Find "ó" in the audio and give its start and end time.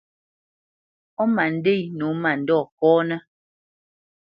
1.21-1.23